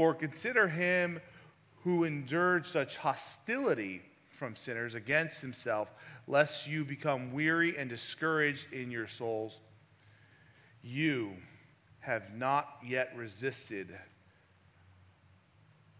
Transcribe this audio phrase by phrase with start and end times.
[0.00, 1.20] For consider him
[1.84, 5.92] who endured such hostility from sinners against himself,
[6.26, 9.60] lest you become weary and discouraged in your souls.
[10.82, 11.36] You
[11.98, 13.94] have not yet resisted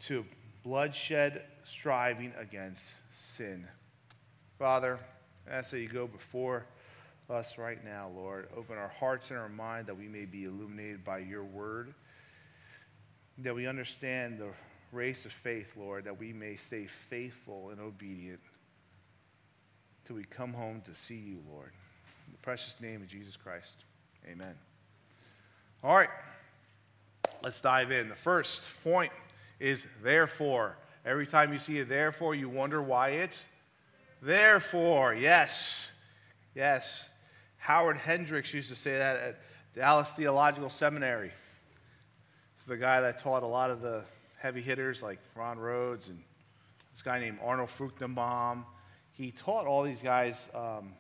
[0.07, 0.25] to
[0.63, 3.69] bloodshed striving against sin.
[4.59, 4.99] Father,
[5.47, 6.65] I ask that you go before
[7.29, 8.49] us right now, Lord.
[8.57, 11.93] Open our hearts and our mind that we may be illuminated by your word,
[13.39, 14.51] that we understand the
[14.93, 18.41] race of faith, Lord, that we may stay faithful and obedient
[20.05, 21.73] till we come home to see you, Lord.
[22.27, 23.85] In the precious name of Jesus Christ,
[24.31, 24.55] amen.
[25.83, 26.11] All right,
[27.43, 28.09] let's dive in.
[28.09, 29.13] The first point
[29.59, 30.77] is therefore.
[31.07, 33.47] Every time you see a therefore, you wonder why it's
[34.21, 35.15] therefore.
[35.15, 35.93] Yes,
[36.55, 37.09] yes.
[37.57, 39.41] Howard Hendricks used to say that at
[39.75, 41.31] Dallas Theological Seminary.
[42.71, 44.05] The guy that taught a lot of the
[44.39, 46.23] heavy hitters like Ron Rhodes and
[46.93, 48.63] this guy named Arnold Fruchtenbaum.
[49.11, 50.93] He taught all these guys um,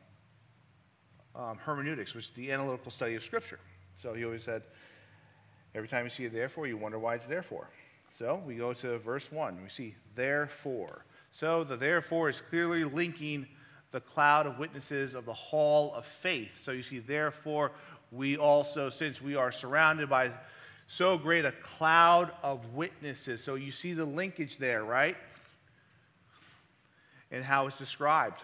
[1.37, 3.61] um, hermeneutics, which is the analytical study of Scripture.
[3.95, 4.62] So he always said,
[5.73, 7.71] every time you see a therefore, you wonder why it's therefore.
[8.11, 9.62] So we go to verse 1.
[9.62, 11.05] We see therefore.
[11.31, 13.47] So the therefore is clearly linking
[13.93, 16.61] the cloud of witnesses of the hall of faith.
[16.65, 17.71] So you see, therefore,
[18.11, 20.33] we also, since we are surrounded by
[20.91, 23.45] so great a cloud of witnesses.
[23.45, 25.17] So you see the linkage there, right?
[27.31, 28.41] And how it's described.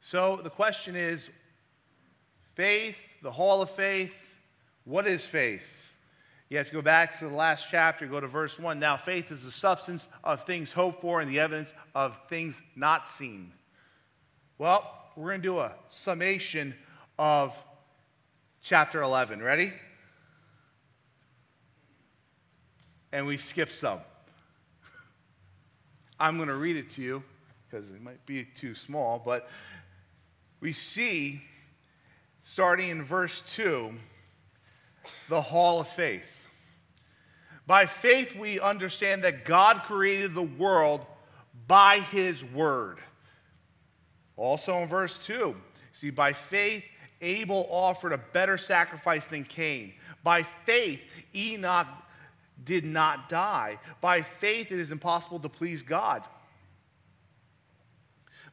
[0.00, 1.30] So the question is
[2.56, 4.34] faith, the hall of faith,
[4.86, 5.92] what is faith?
[6.48, 8.80] You have to go back to the last chapter, go to verse 1.
[8.80, 13.06] Now, faith is the substance of things hoped for and the evidence of things not
[13.06, 13.52] seen.
[14.58, 16.74] Well, we're going to do a summation
[17.20, 17.56] of
[18.62, 19.40] chapter 11.
[19.40, 19.72] Ready?
[23.12, 24.00] And we skip some.
[26.20, 27.22] I'm going to read it to you
[27.68, 29.48] because it might be too small, but
[30.60, 31.42] we see,
[32.44, 33.92] starting in verse 2,
[35.28, 36.42] the hall of faith.
[37.66, 41.06] By faith, we understand that God created the world
[41.66, 42.98] by his word.
[44.36, 45.54] Also in verse 2,
[45.92, 46.84] see, by faith,
[47.20, 49.94] Abel offered a better sacrifice than Cain.
[50.24, 51.00] By faith,
[51.34, 51.86] Enoch
[52.64, 53.78] did not die.
[54.00, 56.22] By faith, it is impossible to please God.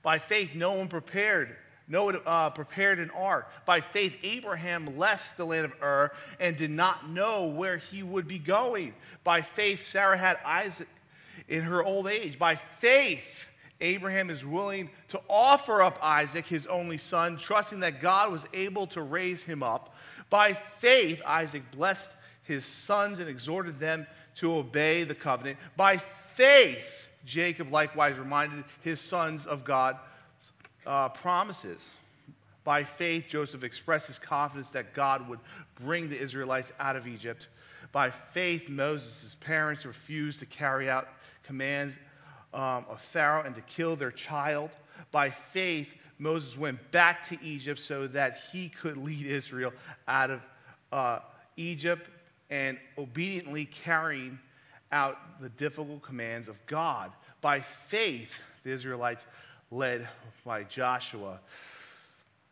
[0.02, 1.56] By faith, Noah prepared.
[1.88, 3.50] No uh, prepared an ark.
[3.66, 8.28] By faith, Abraham left the land of Ur and did not know where he would
[8.28, 8.94] be going.
[9.24, 10.88] By faith, Sarah had Isaac
[11.48, 12.38] in her old age.
[12.38, 13.48] By faith,
[13.82, 18.86] Abraham is willing to offer up Isaac, his only son, trusting that God was able
[18.88, 19.96] to raise him up.
[20.30, 22.12] By faith, Isaac blessed
[22.50, 25.58] his sons and exhorted them to obey the covenant.
[25.78, 30.00] By faith, Jacob likewise reminded his sons of God's
[30.86, 31.92] uh, promises.
[32.64, 35.40] By faith, Joseph expressed his confidence that God would
[35.80, 37.50] bring the Israelites out of Egypt.
[37.92, 41.08] By faith, Moses' parents refused to carry out
[41.44, 42.00] commands
[42.54, 44.72] um, of Pharaoh and to kill their child.
[45.12, 49.72] By faith, Moses went back to Egypt so that he could lead Israel
[50.08, 50.42] out of
[50.92, 51.20] uh,
[51.58, 52.10] Egypt
[52.50, 54.40] and obediently carrying
[54.92, 57.12] out the difficult commands of God.
[57.42, 59.28] By faith, the Israelites,
[59.72, 60.08] led
[60.46, 61.40] by Joshua,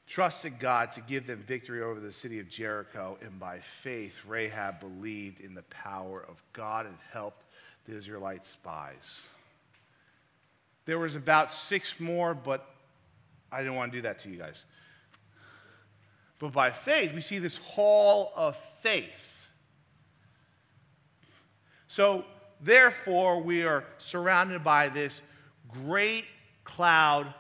[0.08, 3.18] trusted God to give them victory over the city of Jericho.
[3.22, 7.44] And by faith, Rahab believed in the power of God and helped
[7.86, 9.24] the Israelite spies.
[10.86, 12.70] There was about six more, but
[13.52, 14.66] I didn't want to do that to you guys.
[16.40, 19.37] But by faith, we see this hall of faith
[21.88, 22.26] so,
[22.62, 25.22] therefore, we are surrounded by this
[25.70, 26.26] great
[26.64, 27.34] cloud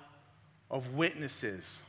[0.71, 1.81] of witnesses.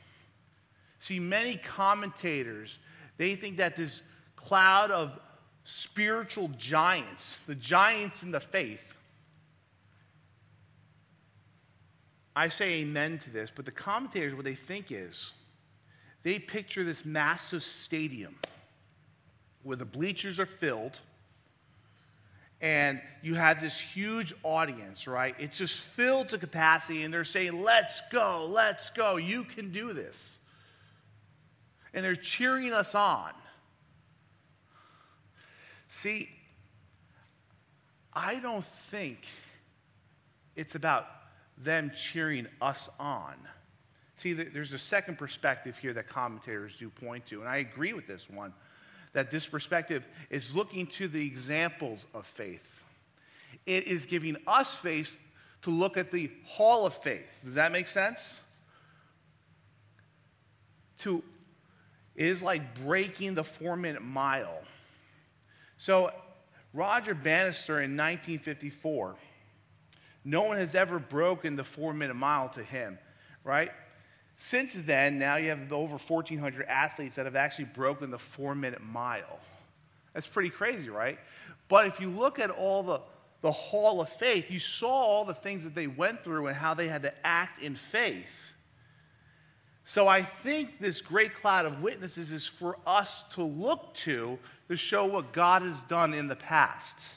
[0.98, 2.78] See, many commentators,
[3.16, 4.02] they think that this
[4.36, 5.18] cloud of
[5.64, 8.94] spiritual giants, the giants in the faith,
[12.34, 15.32] I say amen to this, but the commentators, what they think is,
[16.22, 18.36] they picture this massive stadium
[19.62, 21.00] where the bleachers are filled
[22.60, 25.34] and you have this huge audience, right?
[25.38, 29.92] It's just filled to capacity, and they're saying, Let's go, let's go, you can do
[29.92, 30.38] this.
[31.94, 33.30] And they're cheering us on.
[35.86, 36.28] See,
[38.12, 39.26] I don't think
[40.54, 41.06] it's about
[41.56, 43.34] them cheering us on.
[44.16, 48.06] See, there's a second perspective here that commentators do point to, and I agree with
[48.06, 48.52] this one
[49.12, 52.82] that this perspective is looking to the examples of faith.
[53.66, 55.18] it is giving us faith
[55.62, 57.40] to look at the hall of faith.
[57.44, 58.40] Does that make sense?
[61.00, 61.22] To
[62.18, 64.60] it is like breaking the four minute mile.
[65.76, 66.10] So,
[66.74, 69.14] Roger Bannister in 1954,
[70.24, 72.98] no one has ever broken the four minute mile to him,
[73.44, 73.70] right?
[74.38, 78.80] Since then, now you have over 1,400 athletes that have actually broken the four minute
[78.82, 79.40] mile.
[80.14, 81.18] That's pretty crazy, right?
[81.66, 83.00] But if you look at all the,
[83.42, 86.72] the hall of faith, you saw all the things that they went through and how
[86.72, 88.52] they had to act in faith.
[89.84, 94.38] So I think this great cloud of witnesses is for us to look to
[94.68, 97.16] to show what God has done in the past.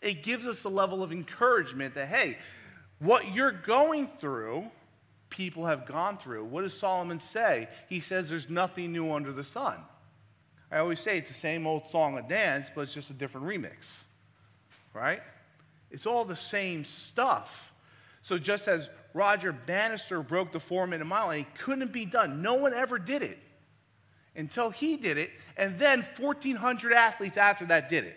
[0.00, 2.38] It gives us a level of encouragement that, hey,
[3.00, 4.70] what you're going through,
[5.30, 6.44] people have gone through.
[6.44, 7.68] What does Solomon say?
[7.88, 9.76] He says there's nothing new under the sun.
[10.70, 13.46] I always say it's the same old song and dance, but it's just a different
[13.46, 14.04] remix,
[14.94, 15.20] right?
[15.90, 17.72] It's all the same stuff.
[18.22, 22.42] So just as Roger Bannister broke the four minute mile and it couldn't be done.
[22.42, 23.38] No one ever did it
[24.36, 28.16] until he did it, and then 1,400 athletes after that did it.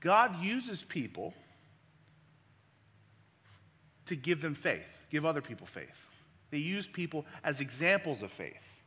[0.00, 1.32] God uses people
[4.06, 6.08] to give them faith, give other people faith.
[6.50, 8.80] They use people as examples of faith.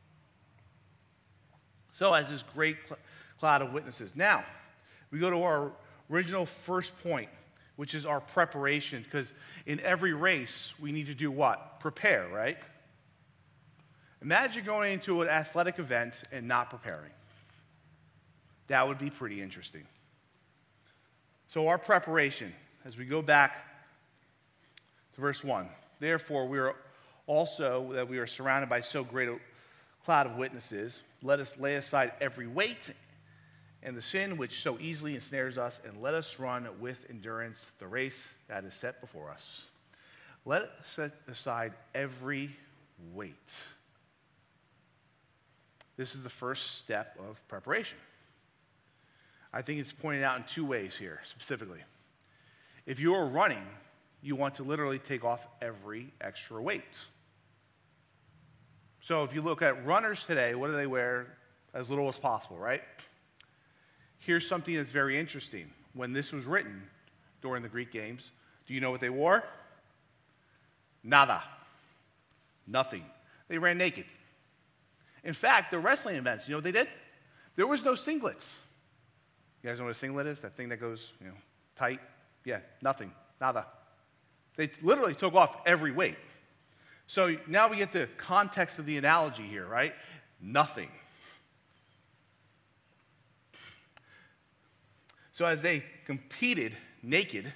[1.94, 3.00] So, as this great cl-
[3.40, 4.16] cloud of witnesses.
[4.16, 4.44] Now,
[5.12, 5.72] we go to our
[6.10, 7.30] original first point
[7.76, 9.34] which is our preparation, because
[9.66, 11.80] in every race, we need to do what?
[11.82, 12.58] Prepare, right?
[14.22, 17.12] Imagine going into an athletic event and not preparing.
[18.68, 19.84] That would be pretty interesting.
[21.48, 22.54] So, our preparation,
[22.86, 23.58] as we go back
[25.16, 25.68] to verse 1
[26.06, 26.76] Therefore, we are
[27.26, 29.40] also that we are surrounded by so great a
[30.04, 31.02] cloud of witnesses.
[31.24, 32.94] Let us lay aside every weight
[33.82, 37.88] and the sin which so easily ensnares us, and let us run with endurance the
[37.88, 39.66] race that is set before us.
[40.46, 42.52] Let us set aside every
[43.16, 43.64] weight.
[45.98, 47.98] This is the first step of preparation.
[49.52, 51.82] I think it's pointed out in two ways here, specifically.
[52.86, 53.66] If you are running,
[54.26, 56.98] you want to literally take off every extra weight.
[59.00, 61.28] So if you look at runners today, what do they wear?
[61.76, 62.82] As little as possible, right?
[64.18, 65.70] Here's something that's very interesting.
[65.94, 66.82] When this was written
[67.44, 68.32] during the Greek games,
[68.66, 69.44] do you know what they wore?
[71.04, 71.44] Nada.
[72.66, 73.04] Nothing.
[73.48, 74.06] They ran naked.
[75.24, 76.88] In fact, the wrestling events, you know what they did?
[77.58, 78.58] There was no singlets.
[79.62, 80.42] You guys know what a singlet is?
[80.42, 81.34] That thing that goes, you know,
[81.76, 82.00] tight?
[82.44, 83.12] Yeah, nothing.
[83.40, 83.68] Nada.
[84.58, 86.18] They literally took off every weight.
[87.08, 89.94] So now we get the context of the analogy here, right?
[90.42, 90.90] Nothing.
[95.32, 96.74] So as they competed
[97.04, 97.52] naked,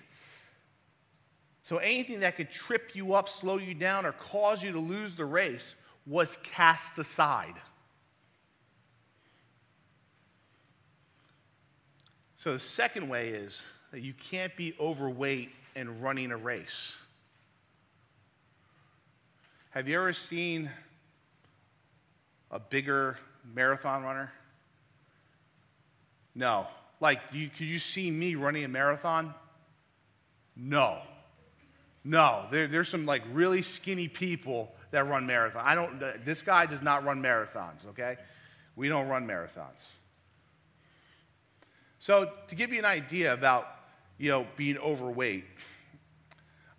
[1.63, 5.15] so anything that could trip you up, slow you down, or cause you to lose
[5.15, 5.75] the race
[6.05, 7.53] was cast aside.
[12.37, 17.01] So the second way is that you can't be overweight and running a race.
[19.71, 20.69] Have you ever seen
[22.51, 23.18] a bigger
[23.54, 24.31] marathon runner?
[26.36, 26.68] No.
[27.00, 29.33] Like, you, could you see me running a marathon?
[30.56, 30.99] No.
[32.04, 32.45] No.
[32.52, 35.64] There, there's some like really skinny people that run marathons.
[35.64, 38.18] I don't, this guy does not run marathons, okay?
[38.76, 39.83] We don't run marathons.
[41.99, 43.68] So, to give you an idea about,
[44.19, 45.45] you know, being overweight,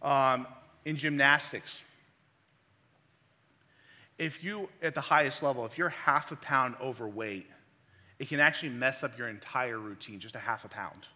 [0.02, 0.47] um,
[0.85, 1.82] in gymnastics,
[4.18, 7.47] if you, at the highest level, if you're half a pound overweight,
[8.18, 11.09] it can actually mess up your entire routine, just a half a pound.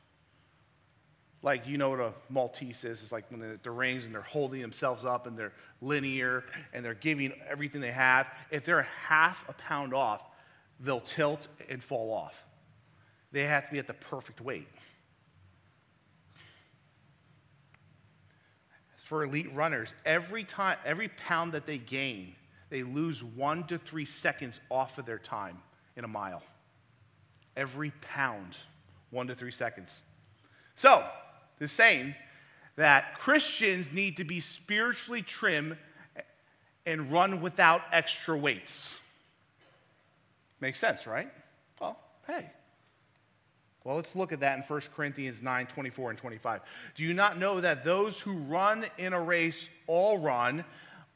[1.42, 3.02] Like, you know what a Maltese is?
[3.02, 5.52] It's like when the, the rings and they're holding themselves up and they're
[5.82, 8.26] linear and they're giving everything they have.
[8.50, 10.24] If they're half a pound off,
[10.80, 12.42] they'll tilt and fall off.
[13.32, 14.68] They have to be at the perfect weight.
[19.04, 22.34] For elite runners, every time, every pound that they gain,
[22.70, 25.58] they lose one to three seconds off of their time
[25.94, 26.42] in a mile
[27.56, 28.56] every pound,
[29.10, 30.02] one to three seconds.
[30.74, 31.06] So,
[31.58, 32.16] the saying
[32.74, 35.78] that Christians need to be spiritually trim
[36.84, 38.92] and run without extra weights.
[40.60, 41.30] Makes sense, right?
[41.78, 41.96] Well,
[42.26, 42.50] hey.
[43.84, 46.60] Well, let's look at that in 1 Corinthians 9 24 and 25.
[46.94, 50.64] Do you not know that those who run in a race all run,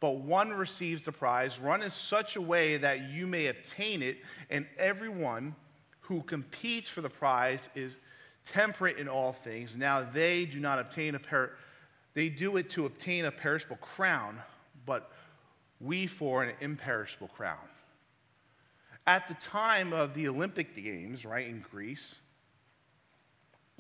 [0.01, 1.59] but one receives the prize?
[1.59, 4.19] Run in such a way that you may obtain it,
[4.51, 5.55] and everyone
[6.01, 7.97] who competes for the prize is
[8.45, 9.75] temperate in all things.
[9.75, 11.53] Now they do not obtain a per-
[12.13, 14.39] they do it to obtain a perishable crown,
[14.85, 15.11] but
[15.81, 17.57] we for an imperishable crown.
[19.07, 22.19] At the time of the Olympic Games, right, in Greece,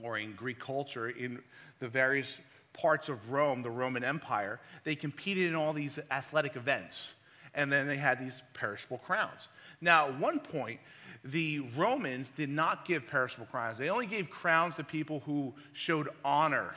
[0.02, 1.40] or in Greek culture, in
[1.80, 2.40] the various
[2.72, 7.14] parts of Rome, the Roman Empire, they competed in all these athletic events.
[7.54, 9.48] And then they had these perishable crowns.
[9.80, 10.78] Now, at one point,
[11.24, 13.78] the Romans did not give perishable crowns.
[13.78, 16.74] They only gave crowns to people who showed honor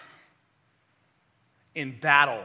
[1.75, 2.43] in battle.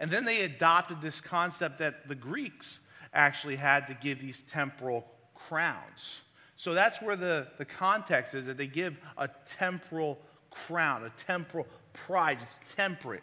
[0.00, 2.80] And then they adopted this concept that the Greeks
[3.12, 5.04] actually had to give these temporal
[5.34, 6.22] crowns.
[6.58, 10.18] So that's where the, the context is that they give a temporal
[10.50, 12.38] crown, a temporal prize.
[12.42, 13.22] It's temperate.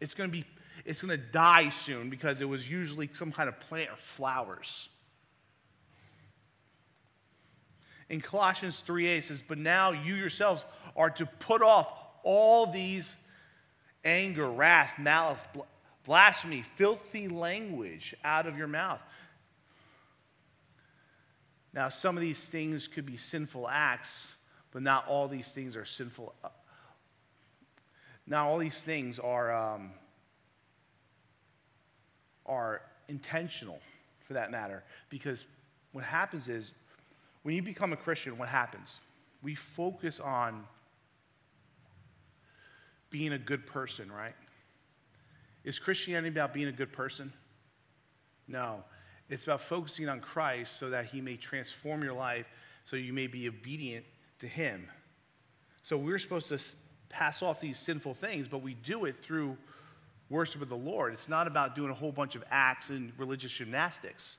[0.00, 0.46] It's going to be
[0.86, 4.88] it's going to die soon because it was usually some kind of plant or flowers.
[8.08, 10.64] In Colossians 3 8 says, But now you yourselves
[10.96, 13.18] are to put off all these
[14.02, 15.44] anger, wrath, malice,
[16.06, 19.00] blasphemy, filthy language out of your mouth.
[21.74, 24.36] Now, some of these things could be sinful acts,
[24.70, 26.32] but not all these things are sinful.
[26.42, 26.48] Uh,
[28.28, 29.90] now, all these things are, um,
[32.46, 33.80] are intentional,
[34.20, 35.44] for that matter, because
[35.92, 36.72] what happens is
[37.42, 39.00] when you become a Christian, what happens?
[39.42, 40.64] We focus on
[43.10, 44.34] being a good person, right?
[45.64, 47.32] Is Christianity about being a good person?
[48.46, 48.84] No.
[49.30, 52.46] It's about focusing on Christ so that he may transform your life
[52.84, 54.04] so you may be obedient
[54.40, 54.88] to him.
[55.82, 56.58] So we're supposed to
[57.08, 59.56] pass off these sinful things, but we do it through
[60.28, 61.12] worship of the Lord.
[61.12, 64.38] It's not about doing a whole bunch of acts and religious gymnastics.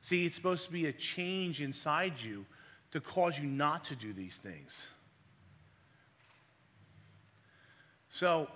[0.00, 2.44] See, it's supposed to be a change inside you
[2.92, 4.86] to cause you not to do these things.
[8.10, 8.48] So,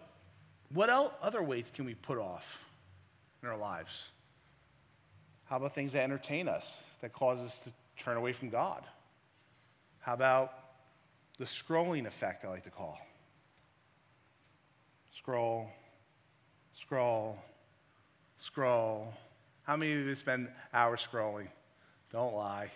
[0.73, 2.65] what other ways can we put off
[3.43, 4.11] in our lives?
[5.49, 8.85] How about things that entertain us, that cause us to turn away from God?
[10.01, 10.53] How about
[11.39, 12.99] the scrolling effect, I like to call?
[15.11, 15.71] Scroll,
[16.73, 17.39] scroll,
[18.37, 19.13] scroll,
[19.69, 21.49] how many of you spend hours scrolling?
[22.11, 22.71] Don't lie.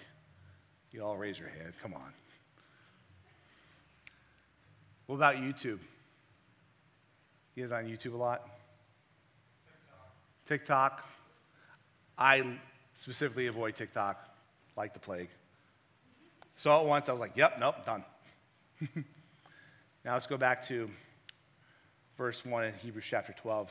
[0.91, 1.73] You all raise your hand.
[1.81, 2.13] Come on.
[5.07, 5.79] What about YouTube?
[7.55, 8.47] You guys on YouTube a lot?
[10.45, 11.01] TikTok.
[11.01, 11.22] TikTok.
[12.19, 12.59] I
[12.95, 14.19] specifically avoid TikTok
[14.77, 15.29] like the plague.
[16.57, 18.05] Saw it once, I was like, yep, nope, done.
[20.05, 20.91] now let's go back to
[22.17, 23.71] verse 1 in Hebrews chapter 12.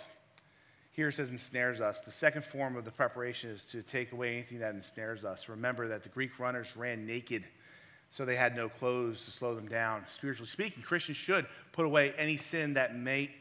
[0.92, 2.02] Here it says ensnares us.
[2.02, 5.48] The second form of the preparation is to take away anything that ensnares us.
[5.48, 7.46] Remember that the Greek runners ran naked,
[8.10, 10.04] so they had no clothes to slow them down.
[10.10, 13.34] Spiritually speaking, Christians should put away any sin that may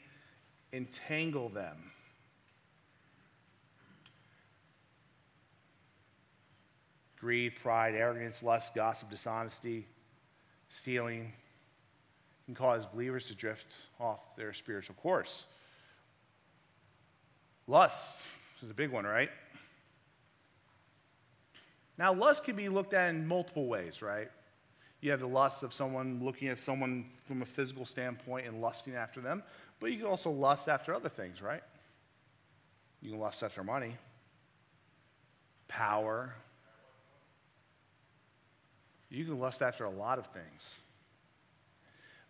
[0.73, 1.90] entangle them.
[7.21, 9.87] Greed, pride, arrogance, lust, gossip, dishonesty,
[10.71, 11.33] stealing
[12.47, 15.45] can cause believers to drift off their spiritual course.
[17.67, 18.19] Lust
[18.62, 19.31] is a big one, right?
[21.99, 24.31] Now, lust can be looked at in multiple ways, right?
[25.00, 28.95] You have the lust of someone looking at someone from a physical standpoint and lusting
[28.95, 29.43] after them,
[29.79, 31.62] but you can also lust after other things, right?
[33.00, 33.97] You can lust after money,
[35.69, 36.35] power.
[39.11, 40.75] You can lust after a lot of things.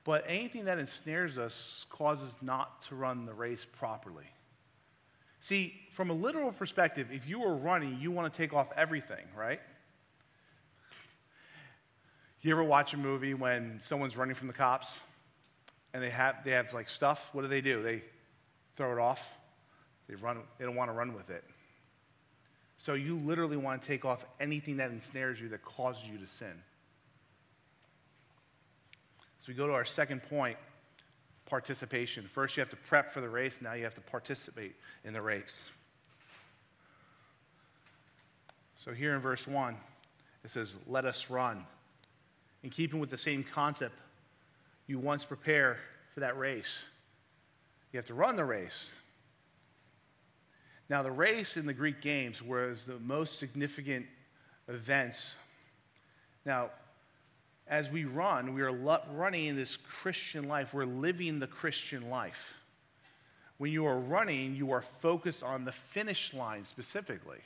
[0.04, 4.24] But anything that ensnares us causes not to run the race properly.
[5.40, 9.24] See, from a literal perspective, if you were running, you want to take off everything,
[9.36, 9.60] right?
[12.42, 14.98] You ever watch a movie when someone's running from the cops
[15.92, 17.28] and they have, they have like stuff?
[17.32, 17.82] What do they do?
[17.82, 18.02] They
[18.76, 19.30] throw it off.
[20.08, 21.44] They, run, they don't want to run with it.
[22.78, 26.26] So you literally want to take off anything that ensnares you that causes you to
[26.26, 26.54] sin.
[29.40, 30.56] So we go to our second point
[31.46, 32.24] participation.
[32.24, 35.22] First, you have to prep for the race, now you have to participate in the
[35.22, 35.70] race.
[38.84, 39.76] So, here in verse 1,
[40.44, 41.66] it says, Let us run.
[42.62, 43.94] In keeping with the same concept,
[44.86, 45.78] you once prepare
[46.14, 46.88] for that race.
[47.92, 48.90] You have to run the race.
[50.88, 54.06] Now, the race in the Greek games was the most significant
[54.68, 55.36] events.
[56.44, 56.70] Now,
[57.70, 58.72] as we run, we are
[59.12, 60.74] running in this Christian life.
[60.74, 62.54] We're living the Christian life.
[63.58, 67.38] When you are running, you are focused on the finish line specifically.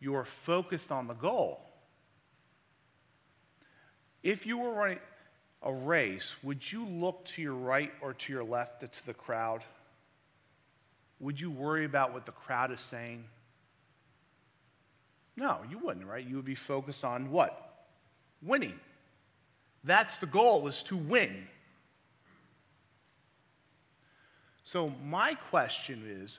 [0.00, 1.60] You are focused on the goal.
[4.24, 4.98] If you were running
[5.62, 9.62] a race, would you look to your right or to your left to the crowd?
[11.20, 13.24] Would you worry about what the crowd is saying?
[15.36, 16.26] No, you wouldn't, right?
[16.26, 17.69] You would be focused on what?
[18.42, 18.78] Winning.
[19.84, 21.46] That's the goal, is to win.
[24.62, 26.38] So, my question is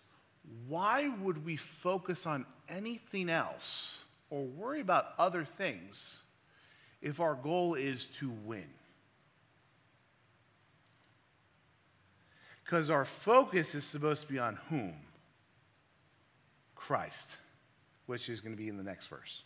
[0.67, 6.19] why would we focus on anything else or worry about other things
[7.01, 8.69] if our goal is to win?
[12.63, 14.95] Because our focus is supposed to be on whom?
[16.73, 17.37] Christ,
[18.05, 19.43] which is going to be in the next verse.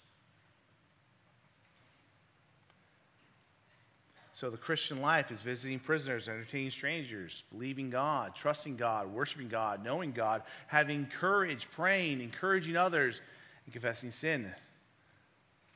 [4.35, 9.81] So the Christian life is visiting prisoners, entertaining strangers, believing God, trusting God, worshiping God,
[9.81, 13.21] knowing God, having courage, praying, encouraging others,
[13.63, 14.53] and confessing sin.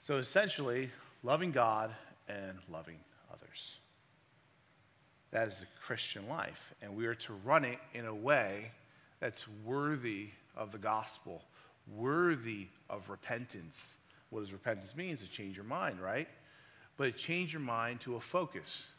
[0.01, 0.89] So essentially,
[1.23, 1.95] loving God
[2.27, 2.99] and loving
[3.31, 3.75] others.
[5.31, 6.73] That is the Christian life.
[6.81, 8.73] And we are to run it in a way
[9.21, 11.45] that's worthy of the gospel,
[11.95, 13.95] worthy of repentance.
[14.31, 15.11] What does repentance mean?
[15.11, 16.27] It's to change your mind, right?
[16.99, 18.91] But change your mind to a focus.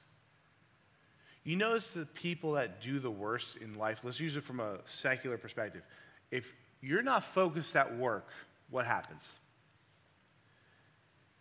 [1.45, 4.78] You notice the people that do the worst in life, let's use it from a
[4.87, 5.83] secular perspective.
[6.30, 8.30] If you're not focused at work,
[8.71, 9.35] what happens?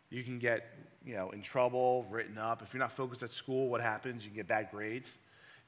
[0.10, 0.76] You can get,
[1.06, 2.62] you know, in trouble, written up.
[2.62, 4.26] If you're not focused at school, what happens?
[4.26, 5.18] You can get bad grades.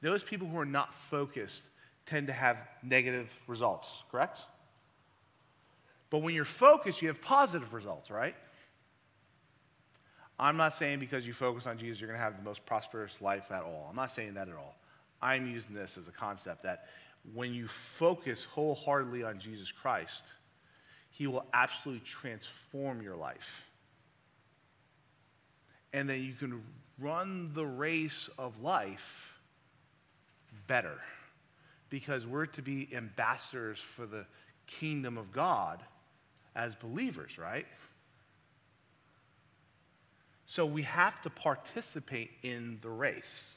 [0.02, 1.68] Those people who are not focused
[2.04, 4.44] tend to have negative results, correct?
[6.10, 8.34] But when you're focused, you have positive results, right?
[10.38, 13.20] I'm not saying because you focus on Jesus, you're going to have the most prosperous
[13.22, 13.86] life at all.
[13.88, 14.76] I'm not saying that at all.
[15.20, 16.86] I'm using this as a concept that
[17.32, 20.32] when you focus wholeheartedly on Jesus Christ,
[21.10, 23.68] He will absolutely transform your life.
[25.92, 26.62] And then you can
[26.98, 29.38] run the race of life
[30.66, 30.98] better
[31.90, 34.24] because we're to be ambassadors for the
[34.66, 35.82] kingdom of God
[36.54, 37.66] as believers, right?
[40.52, 43.56] So we have to participate in the race.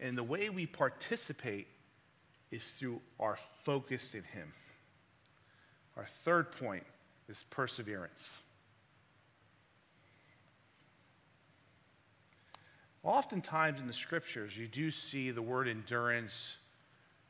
[0.00, 1.68] And the way we participate
[2.50, 4.52] is through our focus in Him.
[5.96, 6.82] Our third point
[7.28, 8.40] is perseverance.
[13.04, 16.56] Oftentimes in the scriptures, you do see the word endurance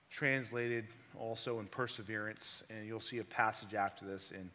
[0.08, 4.48] translated also in perseverance, and you'll see a passage after this in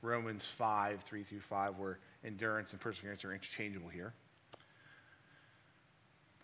[0.00, 4.12] Romans 5 3 through 5 where endurance and perseverance are interchangeable here.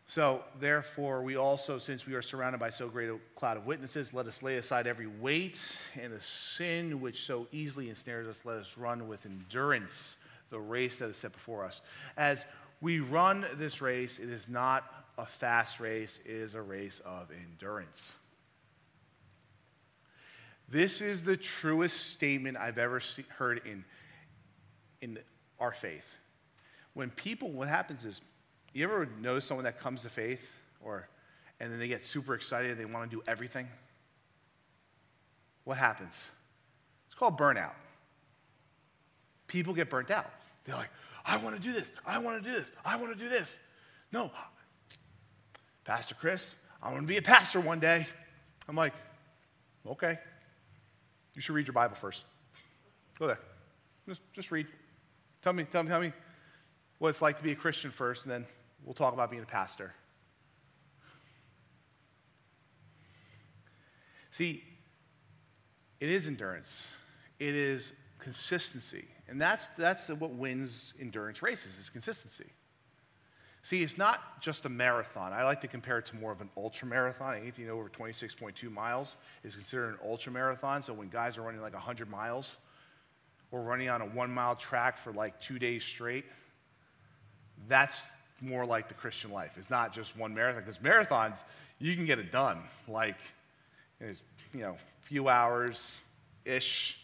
[0.06, 4.12] So, therefore, we also, since we are surrounded by so great a cloud of witnesses,
[4.12, 8.44] let us lay aside every weight and the sin which so easily ensnares us.
[8.44, 10.16] Let us run with endurance
[10.50, 11.80] the race that is set before us.
[12.16, 12.44] As
[12.80, 14.84] we run this race, it is not
[15.16, 18.14] a fast race, it is a race of endurance.
[20.68, 23.84] This is the truest statement I've ever see, heard in,
[25.00, 25.18] in
[25.60, 26.16] our faith.
[26.94, 28.20] When people, what happens is,
[28.72, 31.08] you ever know someone that comes to faith, or
[31.60, 33.68] and then they get super excited, they want to do everything?
[35.64, 36.28] What happens?
[37.06, 37.74] It's called burnout.
[39.46, 40.30] People get burnt out.
[40.64, 40.90] They're like,
[41.24, 43.58] I want to do this, I want to do this, I want to do this.
[44.12, 44.30] No,
[45.84, 46.50] Pastor Chris,
[46.82, 48.06] I want to be a pastor one day.
[48.68, 48.94] I'm like,
[49.86, 50.18] okay.
[51.34, 52.26] You should read your Bible first.
[53.18, 53.38] Go there.
[54.08, 54.66] Just, just read.
[55.42, 56.12] Tell me, tell me, tell me
[56.98, 58.46] what it's like to be a Christian first, and then
[58.84, 59.94] we'll talk about being a pastor.
[64.30, 64.62] See,
[65.98, 66.86] it is endurance.
[67.38, 69.06] It is consistency.
[69.28, 72.46] And that's, that's what wins endurance races, is consistency.
[73.62, 75.32] See, it's not just a marathon.
[75.32, 77.36] I like to compare it to more of an ultra marathon.
[77.36, 80.82] Anything over 26.2 miles is considered an ultra marathon.
[80.82, 82.56] So when guys are running like 100 miles,
[83.52, 86.24] or running on a one mile track for like two days straight,
[87.68, 88.02] that's
[88.40, 89.52] more like the Christian life.
[89.56, 91.42] It's not just one marathon, because marathons,
[91.78, 92.62] you can get it done.
[92.88, 93.18] Like,
[94.00, 94.14] you
[94.54, 96.00] know, few hours
[96.44, 96.98] ish.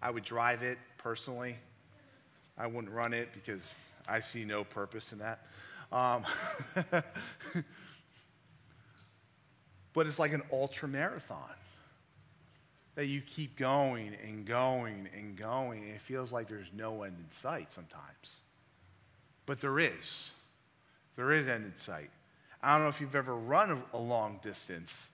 [0.00, 1.56] I would drive it personally.
[2.58, 3.74] I wouldn't run it because
[4.08, 5.46] I see no purpose in that.
[5.90, 6.24] Um,
[9.92, 11.50] but it's like an ultra marathon
[12.94, 17.16] that you keep going and going and going, and it feels like there's no end
[17.18, 18.40] in sight sometimes.
[19.46, 20.30] But there is.
[21.16, 22.10] There is end in sight.
[22.62, 25.10] I don't know if you've ever run a, long distance,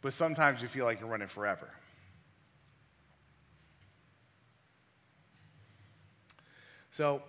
[0.00, 1.70] but sometimes you feel like you're running forever.
[6.90, 7.22] So,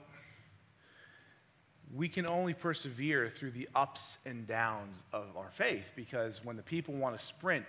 [1.94, 6.64] we can only persevere through the ups and downs of our faith because when the
[6.64, 7.66] people want to sprint,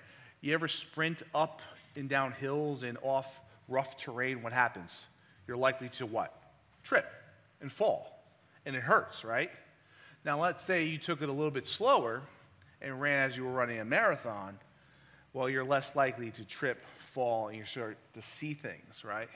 [0.47, 1.61] you ever sprint up
[1.97, 5.09] and down hills and off rough terrain, what happens?
[5.47, 6.33] You're likely to what?
[6.85, 7.07] Trip
[7.61, 8.25] and fall.
[8.65, 9.51] And it hurts, right?
[10.25, 12.23] Now, let's say you took it a little bit slower
[12.81, 14.59] and ran as you were running a marathon.
[15.33, 19.29] Well, you're less likely to trip, fall, and you start to see things, right?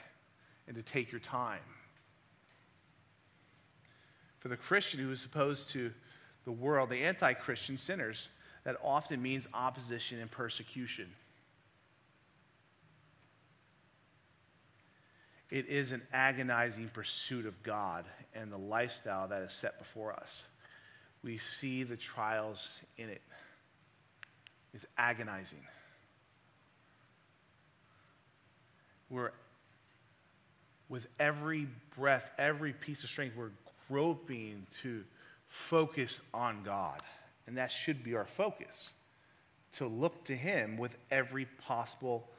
[0.67, 1.59] And to take your time
[4.39, 5.91] for the Christian who is opposed to
[6.45, 8.27] the world, the anti Christian sinners,
[8.63, 11.07] that often means opposition and persecution.
[15.49, 20.45] It is an agonizing pursuit of God and the lifestyle that is set before us.
[21.23, 23.21] We see the trials in it.
[24.73, 25.59] It's agonizing.
[29.09, 29.31] We're,
[30.87, 33.51] with every breath, every piece of strength, we're
[33.89, 35.03] groping to
[35.49, 37.01] focus on God.
[37.47, 38.93] And that should be our focus
[39.73, 42.29] to look to Him with every possible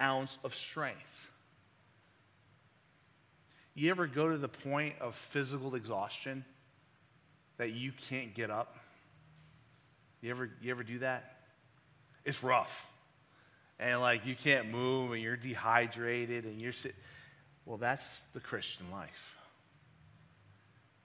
[0.00, 1.28] ounce of strength.
[3.74, 6.44] You ever go to the point of physical exhaustion
[7.56, 8.76] that you can't get up?
[10.20, 11.38] You ever, you ever do that?
[12.24, 12.88] It's rough.
[13.80, 16.96] And like you can't move and you're dehydrated and you're sitting.
[17.64, 19.36] Well, that's the Christian life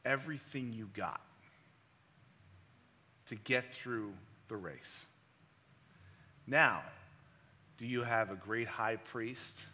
[0.08, 1.22] everything you got
[3.28, 4.14] to get through
[4.48, 5.06] the race.
[6.46, 6.82] Now,
[7.78, 9.66] do you have a great high priest?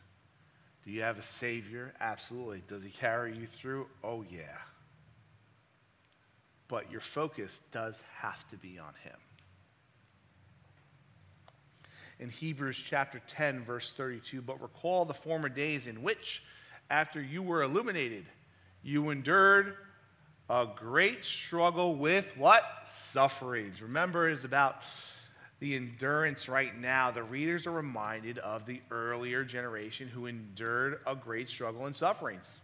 [0.83, 1.93] Do you have a savior?
[2.01, 2.63] Absolutely.
[2.67, 3.87] Does he carry you through?
[4.03, 4.57] Oh, yeah.
[6.67, 9.15] But your focus does have to be on him.
[12.19, 16.43] In Hebrews chapter 10, verse 32, but recall the former days in which,
[16.89, 18.25] after you were illuminated,
[18.81, 19.75] you endured
[20.53, 22.63] a great struggle with what?
[22.85, 23.81] Sufferings.
[23.81, 24.83] Remember, it's about
[25.59, 27.09] the endurance right now.
[27.09, 32.59] The readers are reminded of the earlier generation who endured a great struggle and sufferings.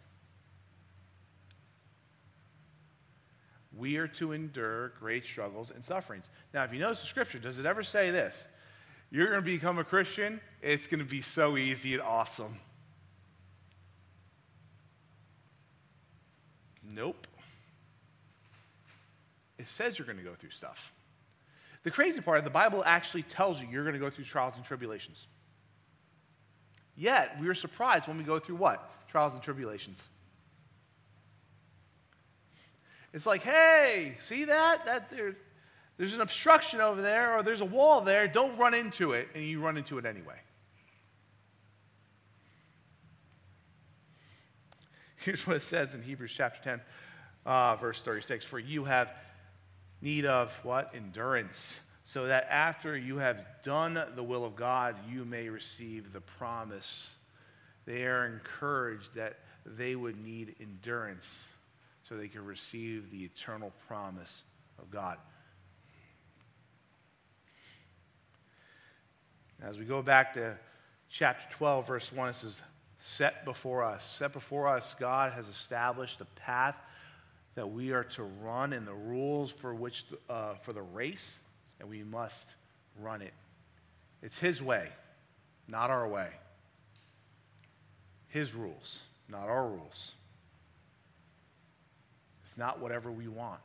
[3.75, 6.29] We are to endure great struggles and sufferings.
[6.53, 8.45] Now, if you notice the scripture, does it ever say this?
[9.09, 12.59] You're going to become a Christian, it's going to be so easy and awesome.
[16.87, 17.25] Nope.
[19.59, 20.93] It says you're going to go through stuff.
[21.83, 24.65] The crazy part, the Bible actually tells you you're going to go through trials and
[24.65, 25.27] tribulations.
[26.95, 28.89] Yet, we are surprised when we go through what?
[29.09, 30.09] Trials and tribulations.
[33.13, 34.85] It's like, hey, see that?
[34.85, 35.35] that there,
[35.97, 38.27] there's an obstruction over there, or there's a wall there.
[38.27, 40.35] Don't run into it, and you run into it anyway.
[45.17, 46.81] Here's what it says in Hebrews chapter 10,
[47.45, 49.19] uh, verse 36 For you have
[50.01, 50.93] need of what?
[50.95, 51.79] Endurance.
[52.03, 57.13] So that after you have done the will of God, you may receive the promise.
[57.85, 61.47] They are encouraged that they would need endurance
[62.03, 64.43] so they can receive the eternal promise
[64.79, 65.17] of God.
[69.61, 70.57] As we go back to
[71.09, 72.63] chapter 12, verse 1, it says,
[72.97, 74.03] Set before us.
[74.03, 76.79] Set before us, God has established a path
[77.55, 81.39] that we are to run in the rules for which uh, for the race,
[81.79, 82.55] and we must
[82.99, 83.33] run it.
[84.21, 84.87] It's His way,
[85.67, 86.29] not our way.
[88.27, 90.15] His rules, not our rules.
[92.43, 93.61] It's not whatever we want.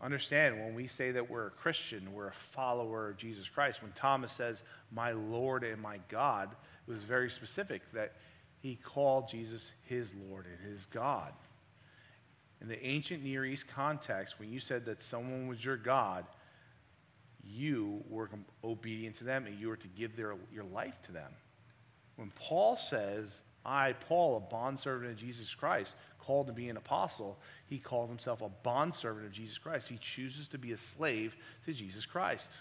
[0.00, 3.82] Understand when we say that we're a Christian, we're a follower of Jesus Christ.
[3.82, 6.54] When Thomas says, My Lord and my God,
[6.86, 8.14] it was very specific that
[8.60, 11.32] he called Jesus his Lord and his God.
[12.60, 16.24] In the ancient Near East context, when you said that someone was your God,
[17.44, 18.28] you were
[18.64, 21.30] obedient to them and you were to give their, your life to them.
[22.16, 27.38] When Paul says, I, Paul, a bondservant of Jesus Christ, called to be an apostle,
[27.66, 29.88] he calls himself a bondservant of Jesus Christ.
[29.88, 32.52] He chooses to be a slave to Jesus Christ.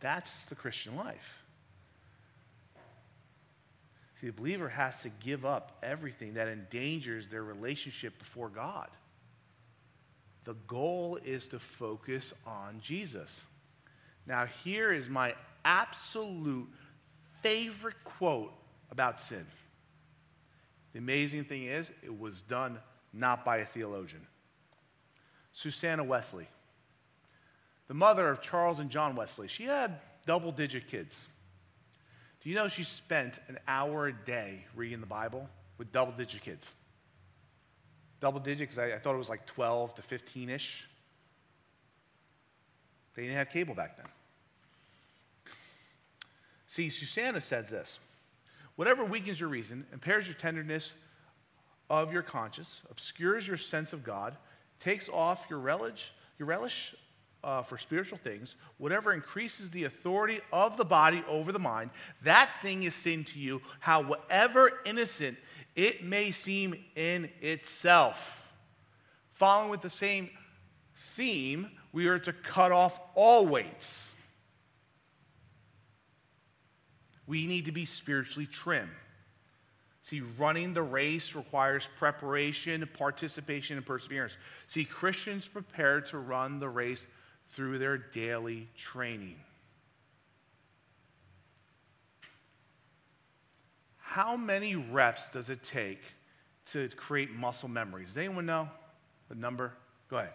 [0.00, 1.39] That's the Christian life.
[4.20, 8.88] See, the believer has to give up everything that endangers their relationship before God.
[10.44, 13.42] The goal is to focus on Jesus.
[14.26, 16.68] Now, here is my absolute
[17.42, 18.52] favorite quote
[18.90, 19.46] about sin.
[20.92, 22.78] The amazing thing is, it was done
[23.14, 24.26] not by a theologian.
[25.52, 26.48] Susanna Wesley,
[27.88, 31.26] the mother of Charles and John Wesley, she had double digit kids.
[32.42, 35.48] Do you know she spent an hour a day reading the Bible
[35.80, 36.74] with double digit kids.
[38.20, 40.86] Double digit because I, I thought it was like 12 to 15 ish.
[43.14, 44.06] They didn't have cable back then.
[46.66, 47.98] See, Susanna says this
[48.76, 50.92] whatever weakens your reason, impairs your tenderness
[51.88, 54.36] of your conscience, obscures your sense of God,
[54.78, 56.94] takes off your relish, your relish
[57.42, 61.90] uh, for spiritual things, whatever increases the authority of the body over the mind,
[62.22, 65.36] that thing is sin to you, however innocent
[65.76, 68.52] it may seem in itself.
[69.32, 70.28] Following with the same
[71.14, 74.12] theme, we are to cut off all weights.
[77.26, 78.90] We need to be spiritually trim.
[80.02, 84.36] See, running the race requires preparation, participation, and perseverance.
[84.66, 87.06] See, Christians prepare to run the race
[87.52, 89.36] through their daily training.
[93.98, 96.00] How many reps does it take
[96.66, 98.04] to create muscle memory?
[98.04, 98.68] Does anyone know
[99.28, 99.72] the number?
[100.08, 100.32] Go ahead.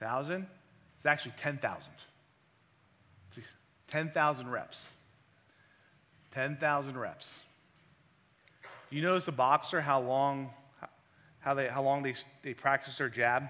[0.00, 0.46] Thousand?
[0.96, 1.92] It's actually 10,000.
[3.88, 4.88] 10,000 reps.
[6.32, 7.40] 10,000 reps.
[8.90, 10.50] You notice a boxer how long,
[11.40, 13.48] how, they, how long they, they practice their jab?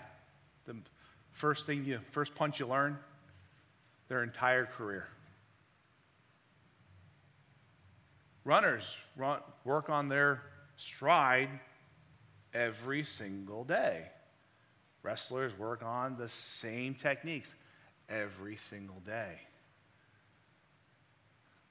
[1.37, 2.97] First thing you, first punch you learn?
[4.09, 5.07] Their entire career.
[8.43, 10.41] Runners run, work on their
[10.79, 11.51] stride
[12.55, 14.07] every single day.
[15.03, 17.55] Wrestlers work on the same techniques
[18.09, 19.39] every single day.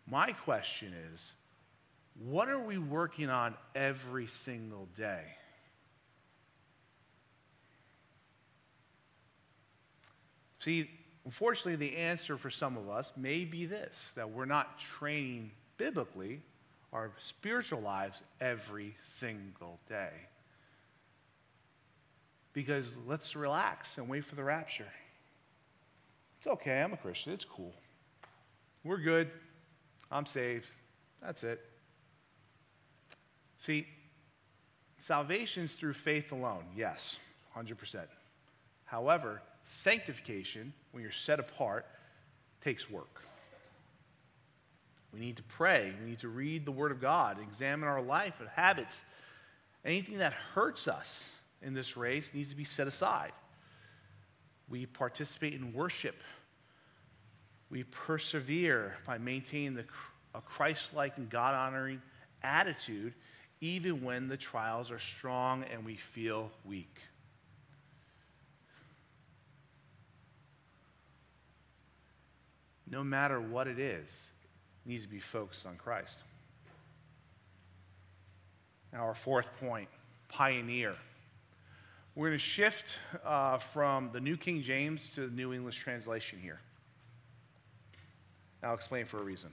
[0.06, 1.34] My question is
[2.24, 5.24] what are we working on every single day?
[10.66, 10.90] See,
[11.26, 16.42] unfortunately, the answer for some of us may be this that we're not training biblically
[16.92, 20.10] our spiritual lives every single day.
[22.52, 24.92] Because let's relax and wait for the rapture.
[26.40, 27.76] It's okay, I'm a Christian, it's cool.
[28.84, 29.30] We're good,
[30.10, 30.70] I'm saved,
[31.22, 31.62] that's it.
[33.60, 33.86] See,
[34.98, 37.18] salvation's through faith alone, yes,
[37.56, 38.08] 100%.
[38.86, 41.86] However, sanctification, when you're set apart,
[42.62, 43.22] takes work.
[45.14, 45.94] We need to pray.
[46.02, 49.06] We need to read the Word of God, examine our life and habits.
[49.84, 53.32] Anything that hurts us in this race needs to be set aside.
[54.68, 56.22] We participate in worship.
[57.70, 59.86] We persevere by maintaining the,
[60.34, 62.02] a Christ like and God honoring
[62.44, 63.14] attitude,
[63.62, 67.00] even when the trials are strong and we feel weak.
[72.90, 74.32] No matter what it is,
[74.86, 76.20] needs to be focused on Christ.
[78.94, 79.90] Now, our fourth point
[80.30, 80.94] pioneer.
[82.16, 86.40] We're going to shift uh, from the New King James to the New English translation
[86.42, 86.60] here.
[88.64, 89.52] I'll explain for a reason.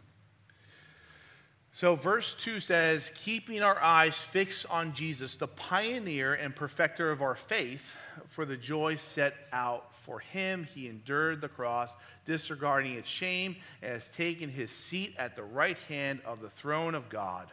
[1.72, 7.22] So, verse 2 says, Keeping our eyes fixed on Jesus, the pioneer and perfecter of
[7.22, 7.96] our faith,
[8.28, 11.94] for the joy set out for him, he endured the cross,
[12.26, 16.94] disregarding its shame, and has taken his seat at the right hand of the throne
[16.94, 17.50] of God.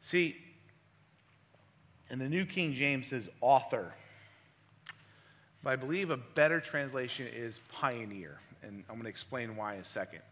[0.00, 0.36] See,
[2.08, 3.92] in the New King James says author.
[5.64, 8.38] But I believe a better translation is pioneer.
[8.62, 10.22] And I'm going to explain why in a second.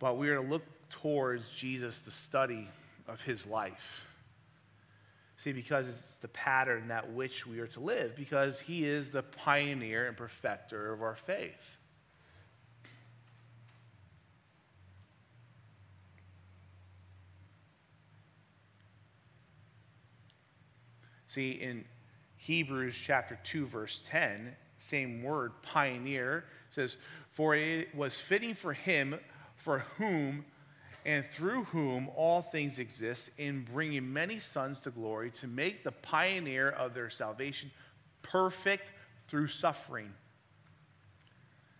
[0.00, 2.66] But we are to look towards Jesus, the study
[3.06, 4.08] of his life.
[5.42, 9.24] See, because it's the pattern that which we are to live, because he is the
[9.24, 11.76] pioneer and perfecter of our faith.
[21.26, 21.86] See, in
[22.36, 26.98] Hebrews chapter 2, verse 10, same word, pioneer, says,
[27.32, 29.18] For it was fitting for him
[29.56, 30.44] for whom
[31.04, 35.92] and through whom all things exist, in bringing many sons to glory, to make the
[35.92, 37.70] pioneer of their salvation
[38.22, 38.92] perfect
[39.28, 40.12] through suffering.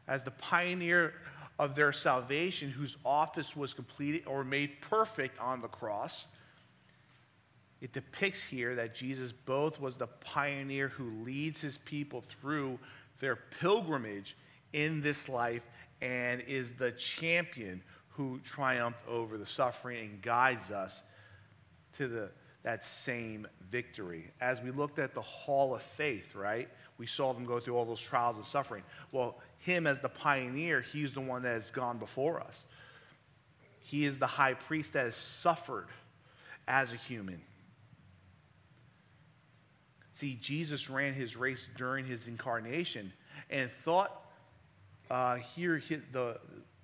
[0.08, 1.14] As the pioneer
[1.58, 6.26] of their salvation, whose office was completed or made perfect on the cross,
[7.80, 12.78] it depicts here that Jesus both was the pioneer who leads his people through
[13.20, 14.36] their pilgrimage
[14.72, 15.62] in this life
[16.00, 17.82] and is the champion
[18.16, 21.02] who triumphed over the suffering and guides us
[21.96, 22.30] to the,
[22.62, 24.30] that same victory.
[24.40, 26.68] As we looked at the hall of faith, right?
[26.98, 28.82] We saw them go through all those trials and suffering.
[29.12, 32.66] Well, him as the pioneer, he's the one that has gone before us.
[33.80, 35.88] He is the high priest that has suffered
[36.68, 37.40] as a human.
[40.12, 43.12] See, Jesus ran his race during his incarnation
[43.50, 44.24] and thought
[45.10, 46.38] uh, here his, the,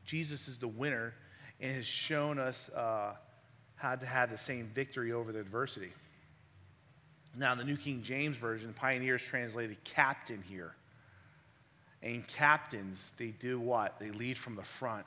[0.08, 1.12] Jesus is the winner
[1.60, 3.12] and has shown us uh,
[3.76, 5.92] how to have the same victory over the adversity.
[7.36, 10.74] Now, the New King James Version, Pioneers translated captain here.
[12.02, 14.00] And captains, they do what?
[14.00, 15.04] They lead from the front.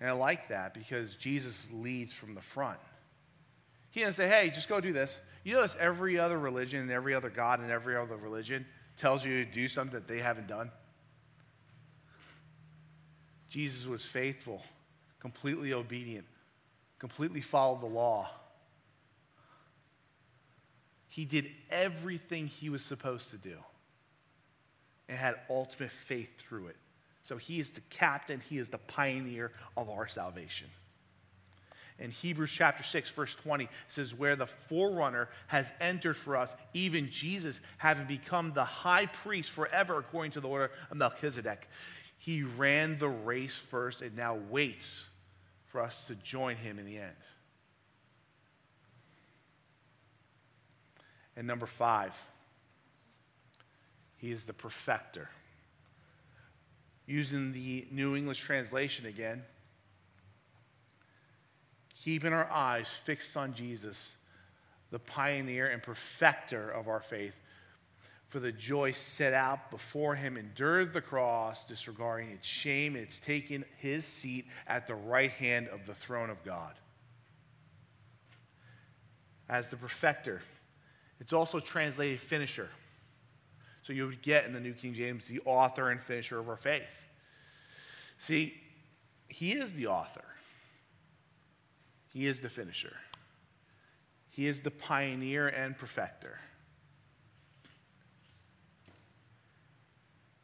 [0.00, 2.78] And I like that because Jesus leads from the front.
[3.90, 5.18] He didn't say, hey, just go do this.
[5.44, 8.66] You notice every other religion and every other God and every other religion
[8.98, 10.70] tells you to do something that they haven't done.
[13.48, 14.62] Jesus was faithful,
[15.20, 16.26] completely obedient,
[16.98, 18.28] completely followed the law.
[21.08, 23.56] He did everything he was supposed to do
[25.08, 26.76] and had ultimate faith through it.
[27.22, 30.68] So he is the captain, he is the pioneer of our salvation.
[31.98, 37.10] In Hebrews chapter 6, verse 20, says, Where the forerunner has entered for us, even
[37.10, 41.68] Jesus, having become the high priest forever according to the order of Melchizedek.
[42.18, 45.06] He ran the race first and now waits
[45.66, 47.14] for us to join him in the end.
[51.36, 52.12] And number five,
[54.16, 55.30] he is the perfecter.
[57.06, 59.44] Using the New English translation again,
[62.02, 64.16] keeping our eyes fixed on Jesus,
[64.90, 67.40] the pioneer and perfecter of our faith,
[68.28, 73.18] for the joy set out before him, endured the cross, disregarding its shame, and it's
[73.18, 76.74] taken his seat at the right hand of the throne of God.
[79.48, 80.42] As the perfecter,
[81.20, 82.68] it's also translated finisher.
[83.80, 86.56] So you would get in the New King James the author and finisher of our
[86.56, 87.06] faith.
[88.18, 88.54] See,
[89.28, 90.24] he is the author,
[92.12, 92.96] he is the finisher,
[94.28, 96.38] he is the pioneer and perfecter.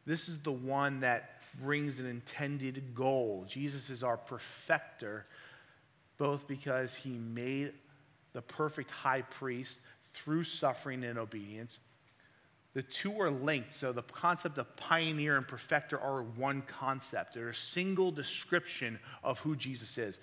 [0.06, 3.46] This is the one that brings an intended goal.
[3.48, 5.26] Jesus is our perfecter,
[6.18, 7.72] both because he made
[8.32, 9.80] the perfect high priest
[10.12, 11.80] through suffering and obedience.
[12.74, 17.34] The two are linked, so the concept of pioneer and perfecter are one concept.
[17.34, 20.20] They're a single description of who Jesus is.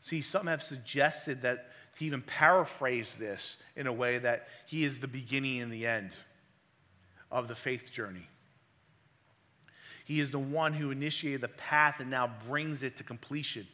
[0.00, 5.00] See, some have suggested that to even paraphrase this in a way that he is
[5.00, 6.12] the beginning and the end
[7.30, 8.28] of the faith journey.
[10.10, 13.64] He is the one who initiated the path and now brings it to completion.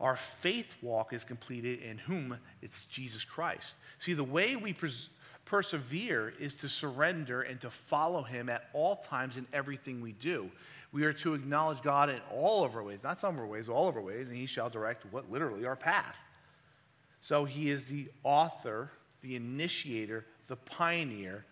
[0.00, 2.38] Our faith walk is completed in whom?
[2.62, 3.74] It's Jesus Christ.
[3.98, 5.08] See, the way we pers-
[5.46, 10.48] persevere is to surrender and to follow Him at all times in everything we do.
[10.92, 13.68] We are to acknowledge God in all of our ways, not some of our ways,
[13.68, 16.14] all of our ways, and He shall direct what literally our path.
[17.20, 21.44] So He is the author, the initiator, the pioneer,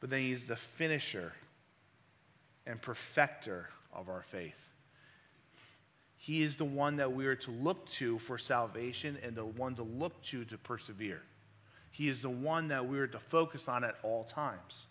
[0.00, 1.34] but then He's the finisher
[2.66, 4.70] and perfecter of our faith.
[6.16, 9.74] He is the one that we are to look to for salvation and the one
[9.76, 11.22] to look to to persevere.
[11.90, 14.86] He is the one that we are to focus on at all times.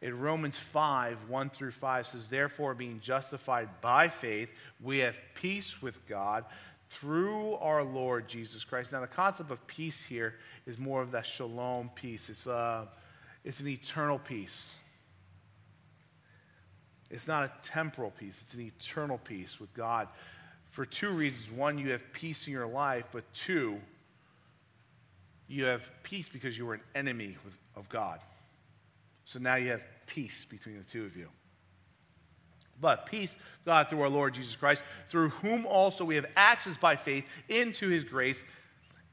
[0.00, 4.48] In Romans 5, 1 through 5 says, Therefore, being justified by faith,
[4.80, 6.44] we have peace with God
[6.90, 8.92] through our Lord Jesus Christ.
[8.92, 12.86] Now, the concept of peace here is more of that shalom peace, it's, uh,
[13.44, 14.74] it's an eternal peace.
[17.10, 20.08] It's not a temporal peace, it's an eternal peace with God
[20.70, 21.50] for two reasons.
[21.50, 23.80] One, you have peace in your life, but two,
[25.48, 28.20] you have peace because you were an enemy with, of God.
[29.24, 31.28] So now you have peace between the two of you.
[32.80, 36.96] But peace, God, through our Lord Jesus Christ, through whom also we have access by
[36.96, 38.44] faith into his grace,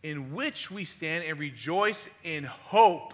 [0.04, 3.14] in which we stand and rejoice in hope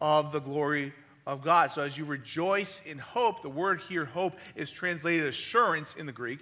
[0.00, 0.92] of the glory
[1.26, 1.70] of God.
[1.70, 6.12] So as you rejoice in hope, the word here, hope, is translated assurance in the
[6.12, 6.40] Greek.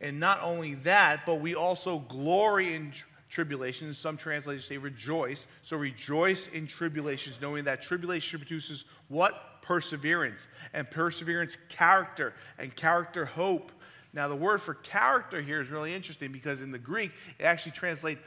[0.00, 2.92] And not only that, but we also glory in
[3.30, 3.98] tribulations.
[3.98, 5.46] Some translators say rejoice.
[5.62, 9.62] So rejoice in tribulations, knowing that tribulation produces what?
[9.62, 10.48] Perseverance.
[10.72, 12.34] And perseverance, character.
[12.58, 13.72] And character, hope.
[14.12, 17.72] Now, the word for character here is really interesting because in the Greek, it actually
[17.72, 18.20] translates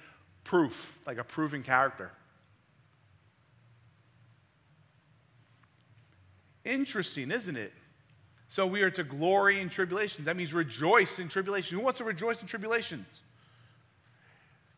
[0.44, 2.12] proof, like a proven character.
[6.68, 7.72] Interesting, isn't it?
[8.50, 10.26] So we are to glory in tribulations.
[10.26, 11.78] That means rejoice in tribulation.
[11.78, 13.22] Who wants to rejoice in tribulations?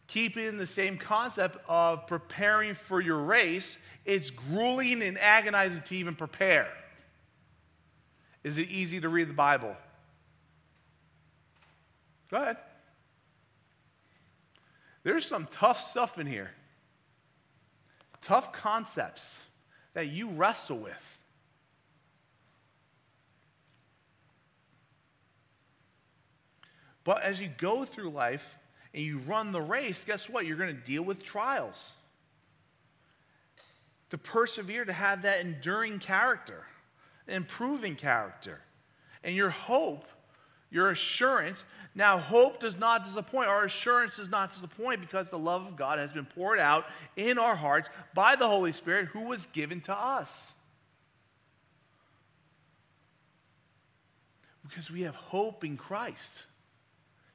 [0.06, 6.16] Keeping the same concept of preparing for your race, it's grueling and agonizing to even
[6.16, 6.68] prepare.
[8.44, 9.76] Is it easy to read the Bible?
[12.30, 12.58] Go ahead.
[15.02, 16.52] There's some tough stuff in here,
[18.22, 19.44] tough concepts
[19.94, 21.19] that you wrestle with.
[27.04, 28.58] But as you go through life
[28.94, 30.46] and you run the race, guess what?
[30.46, 31.94] You're going to deal with trials.
[34.10, 36.66] To persevere, to have that enduring character,
[37.28, 38.60] improving character.
[39.24, 40.06] And your hope,
[40.72, 41.66] your assurance.
[41.96, 43.50] Now, hope does not disappoint.
[43.50, 46.86] Our assurance does not disappoint because the love of God has been poured out
[47.16, 50.54] in our hearts by the Holy Spirit who was given to us.
[54.68, 56.46] Because we have hope in Christ.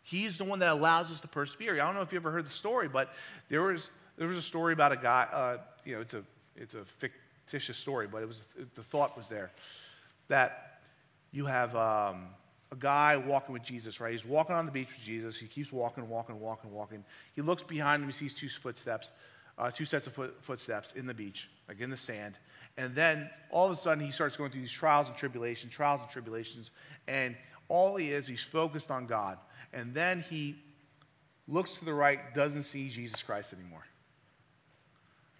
[0.04, 1.74] He's the one that allows us to persevere.
[1.74, 3.12] I don't know if you ever heard the story, but
[3.48, 6.22] there was, there was a story about a guy, uh, you know, it's a,
[6.56, 8.42] it's a fictitious story, but it was,
[8.74, 9.50] the thought was there
[10.28, 10.80] that
[11.32, 12.26] you have um,
[12.70, 14.12] a guy walking with Jesus, right?
[14.12, 15.38] He's walking on the beach with Jesus.
[15.38, 17.04] He keeps walking, walking, walking, walking.
[17.34, 18.08] He looks behind him.
[18.08, 19.10] He sees two footsteps,
[19.58, 22.34] uh, two sets of foot, footsteps in the beach, like in the sand.
[22.76, 26.02] And then all of a sudden, he starts going through these trials and tribulations, trials
[26.02, 26.72] and tribulations.
[27.08, 27.36] And
[27.68, 29.38] all he is, he's focused on God.
[29.74, 30.56] And then he
[31.48, 33.84] looks to the right, doesn't see Jesus Christ anymore.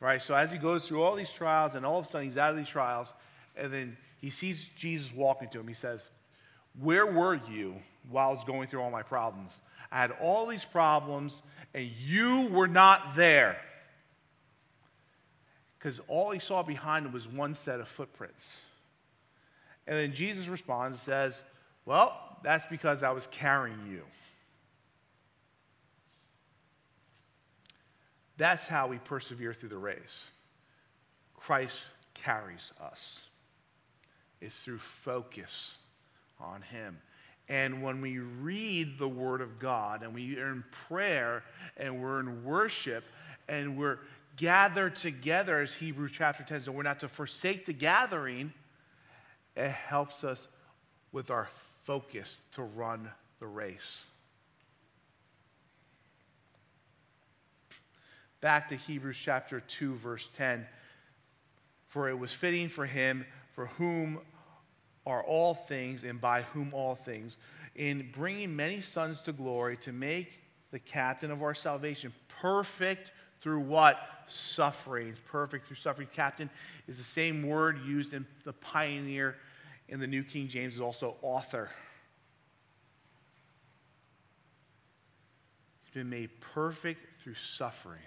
[0.00, 0.20] Right?
[0.20, 2.50] So as he goes through all these trials, and all of a sudden he's out
[2.50, 3.14] of these trials,
[3.56, 5.68] and then he sees Jesus walking to him.
[5.68, 6.08] He says,
[6.80, 7.76] Where were you
[8.10, 9.60] while I was going through all my problems?
[9.90, 13.56] I had all these problems, and you were not there.
[15.78, 18.58] Because all he saw behind him was one set of footprints.
[19.86, 21.44] And then Jesus responds and says,
[21.86, 24.02] Well, that's because I was carrying you.
[28.36, 30.28] That's how we persevere through the race.
[31.34, 33.28] Christ carries us
[34.44, 35.78] it's through focus
[36.38, 36.98] on Him.
[37.48, 41.42] And when we read the Word of God and we are in prayer
[41.76, 43.04] and we're in worship
[43.48, 43.98] and we're
[44.36, 48.52] gathered together, as Hebrews chapter 10 says, we're not to forsake the gathering,
[49.56, 50.48] it helps us
[51.12, 51.48] with our
[51.82, 53.10] focus to run
[53.40, 54.06] the race.
[58.44, 60.66] Back to Hebrews chapter 2, verse 10.
[61.86, 63.24] For it was fitting for him
[63.54, 64.20] for whom
[65.06, 67.38] are all things and by whom all things,
[67.74, 70.40] in bringing many sons to glory to make
[70.72, 73.98] the captain of our salvation perfect through what?
[74.26, 75.16] Sufferings.
[75.24, 76.08] Perfect through suffering.
[76.12, 76.50] Captain
[76.86, 79.36] is the same word used in the pioneer
[79.88, 81.70] in the New King James, is also author.
[85.84, 88.02] He's been made perfect through suffering.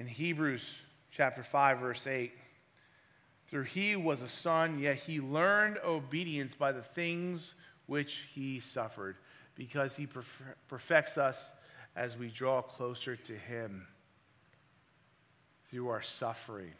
[0.00, 0.78] In Hebrews
[1.12, 2.32] chapter 5, verse 8.
[3.48, 9.16] Through he was a son, yet he learned obedience by the things which he suffered,
[9.56, 10.08] because he
[10.68, 11.52] perfects us
[11.94, 13.86] as we draw closer to him
[15.68, 16.72] through our suffering.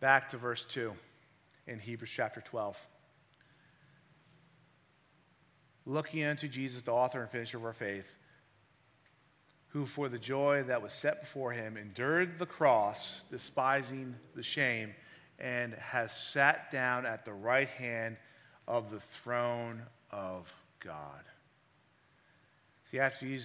[0.00, 0.92] Back to verse 2
[1.68, 2.84] in Hebrews chapter 12
[5.88, 8.14] looking unto Jesus, the author and finisher of our faith,
[9.68, 14.94] who for the joy that was set before him endured the cross, despising the shame,
[15.38, 18.16] and has sat down at the right hand
[18.66, 21.24] of the throne of God.
[22.90, 23.40] See, after you,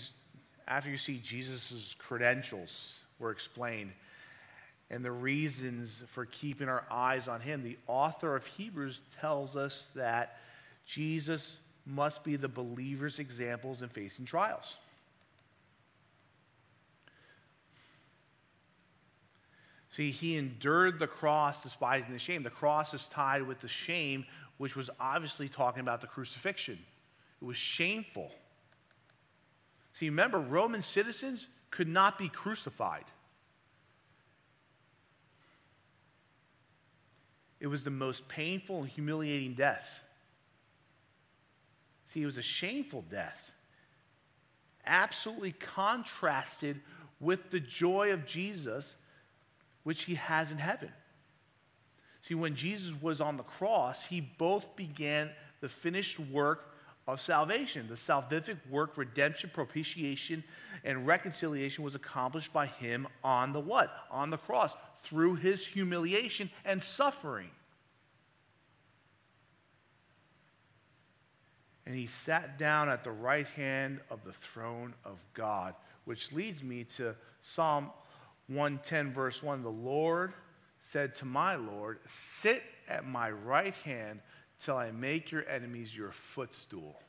[0.68, 3.94] after you see Jesus' credentials were explained
[4.90, 9.90] and the reasons for keeping our eyes on him, the author of Hebrews tells us
[9.96, 10.38] that
[10.86, 14.78] Jesus must be the believer's examples in facing trials.
[19.92, 22.42] See, he endured the cross, despising the shame.
[22.42, 24.26] The cross is tied with the shame,
[24.58, 26.80] which was obviously talking about the crucifixion.
[27.42, 28.32] It was shameful.
[29.94, 33.06] See, remember, Roman citizens could not be crucified.
[37.60, 40.04] It was the most painful and humiliating death.
[42.06, 43.52] See, it was a shameful death,
[44.86, 46.82] absolutely contrasted
[47.20, 48.98] with the joy of Jesus,
[49.84, 50.92] which he has in heaven.
[52.22, 55.32] See, when Jesus was on the cross, he both began
[55.62, 56.74] the finished work
[57.08, 57.88] of salvation.
[57.88, 60.44] The salvific work, redemption, propitiation,
[60.86, 63.94] and reconciliation was accomplished by him on the what?
[64.10, 67.50] On the cross, through his humiliation and suffering.
[71.86, 75.76] And he sat down at the right hand of the throne of God,
[76.06, 77.92] which leads me to Psalm
[78.48, 80.34] 110, verse 1 The Lord
[80.80, 84.20] said to my Lord, Sit at my right hand
[84.60, 87.00] till I make your enemies your footstool.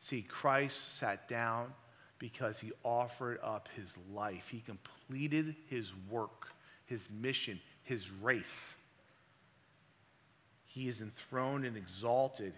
[0.00, 1.72] See, Christ sat down
[2.18, 4.48] because he offered up his life.
[4.48, 6.48] He completed his work,
[6.86, 8.76] his mission, his race.
[10.64, 12.54] He is enthroned and exalted.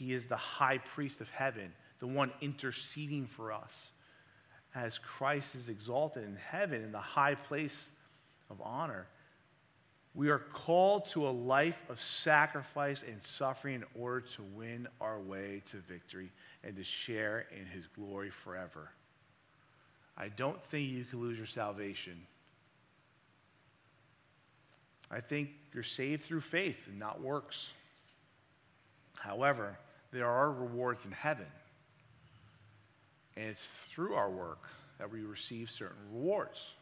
[0.00, 3.90] He is the high priest of heaven, the one interceding for us.
[4.74, 7.90] As Christ is exalted in heaven in the high place
[8.48, 9.08] of honor,
[10.14, 15.20] we are called to a life of sacrifice and suffering in order to win our
[15.20, 16.32] way to victory
[16.64, 18.90] and to share in his glory forever.
[20.16, 22.26] I don't think you can lose your salvation.
[25.10, 27.74] I think you're saved through faith and not works.
[29.18, 29.76] However,
[30.12, 31.46] there are rewards in heaven.
[33.36, 36.72] And it's through our work that we receive certain rewards.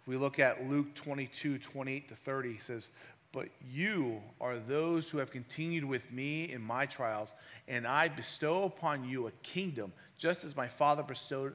[0.00, 2.90] If we look at Luke 22, 28 to 30, he says,
[3.32, 7.32] But you are those who have continued with me in my trials,
[7.68, 11.54] and I bestow upon you a kingdom, just as my Father bestowed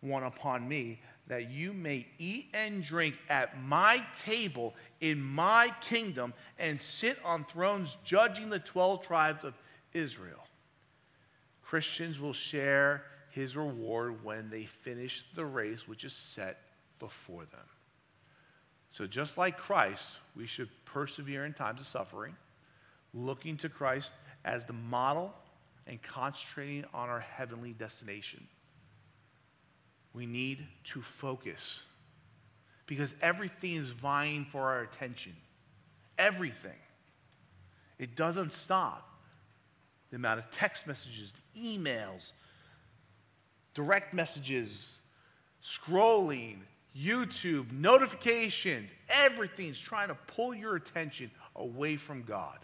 [0.00, 6.32] one upon me, that you may eat and drink at my table in my kingdom
[6.58, 9.54] and sit on thrones judging the 12 tribes of
[9.92, 10.44] Israel.
[11.62, 16.58] Christians will share his reward when they finish the race which is set
[16.98, 17.60] before them.
[18.92, 22.34] So, just like Christ, we should persevere in times of suffering,
[23.12, 24.12] looking to Christ
[24.44, 25.34] as the model
[25.86, 28.46] and concentrating on our heavenly destination.
[30.16, 31.82] We need to focus
[32.86, 35.34] because everything is vying for our attention.
[36.16, 36.78] Everything.
[37.98, 39.10] It doesn't stop.
[40.08, 42.32] The amount of text messages, emails,
[43.74, 45.00] direct messages,
[45.62, 46.60] scrolling,
[46.98, 52.58] YouTube, notifications, everything's trying to pull your attention away from God.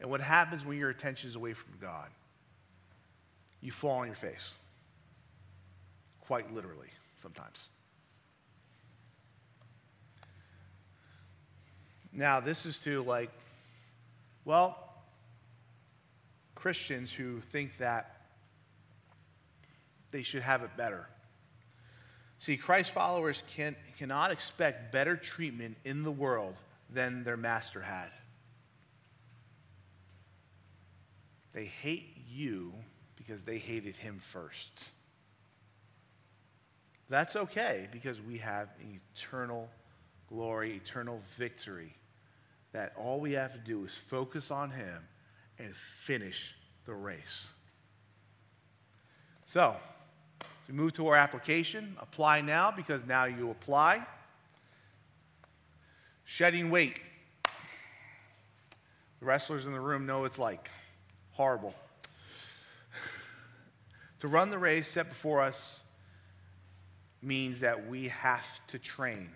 [0.00, 2.08] And what happens when your attention is away from God?
[3.60, 4.56] You fall on your face.
[6.28, 7.70] Quite literally, sometimes.
[12.12, 13.30] Now, this is to like,
[14.44, 14.92] well,
[16.54, 18.26] Christians who think that
[20.10, 21.08] they should have it better.
[22.36, 26.56] See, Christ followers can, cannot expect better treatment in the world
[26.90, 28.10] than their master had.
[31.54, 32.74] They hate you
[33.16, 34.90] because they hated him first.
[37.08, 38.68] That's okay because we have
[39.14, 39.68] eternal
[40.28, 41.94] glory, eternal victory.
[42.72, 45.02] That all we have to do is focus on him
[45.58, 46.54] and finish
[46.84, 47.48] the race.
[49.46, 49.74] So,
[50.68, 51.96] we move to our application.
[51.98, 54.06] Apply now because now you apply.
[56.26, 57.00] Shedding weight.
[59.20, 60.70] The wrestlers in the room know it's like
[61.30, 61.74] horrible.
[64.20, 65.82] to run the race set before us
[67.22, 69.28] means that we have to train.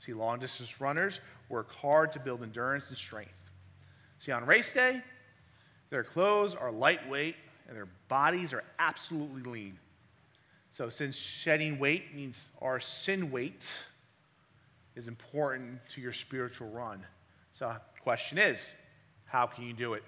[0.00, 3.50] See, long distance runners work hard to build endurance and strength.
[4.18, 5.02] See, on race day,
[5.90, 7.36] their clothes are lightweight
[7.66, 9.78] and their bodies are absolutely lean.
[10.70, 13.86] So, since shedding weight means our sin weight
[14.96, 17.04] is important to your spiritual run.
[17.52, 18.72] So, question is,
[19.24, 20.04] how can you do it?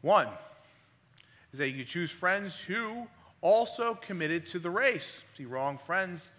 [0.00, 0.28] One
[1.52, 3.06] is that you choose friends who
[3.42, 5.24] also committed to the race.
[5.36, 6.30] See, wrong friends